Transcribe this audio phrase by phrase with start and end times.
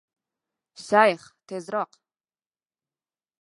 [0.85, 1.91] Shayx tezroq!